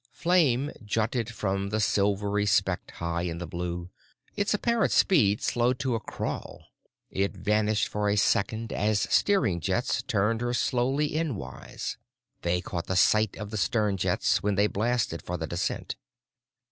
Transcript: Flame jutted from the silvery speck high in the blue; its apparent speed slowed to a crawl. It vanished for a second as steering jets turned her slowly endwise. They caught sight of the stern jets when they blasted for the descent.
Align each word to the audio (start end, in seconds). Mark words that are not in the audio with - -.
Flame 0.13 0.71
jutted 0.83 1.29
from 1.29 1.69
the 1.69 1.79
silvery 1.79 2.47
speck 2.47 2.89
high 2.93 3.21
in 3.21 3.37
the 3.37 3.45
blue; 3.45 3.91
its 4.35 4.51
apparent 4.51 4.91
speed 4.91 5.43
slowed 5.43 5.77
to 5.77 5.93
a 5.93 5.99
crawl. 5.99 6.65
It 7.11 7.33
vanished 7.37 7.87
for 7.87 8.09
a 8.09 8.15
second 8.15 8.73
as 8.73 9.01
steering 9.13 9.59
jets 9.59 10.01
turned 10.01 10.41
her 10.41 10.55
slowly 10.55 11.09
endwise. 11.11 11.97
They 12.41 12.61
caught 12.61 12.87
sight 12.97 13.37
of 13.37 13.51
the 13.51 13.57
stern 13.57 13.95
jets 13.97 14.41
when 14.41 14.55
they 14.55 14.65
blasted 14.65 15.21
for 15.21 15.37
the 15.37 15.45
descent. 15.45 15.95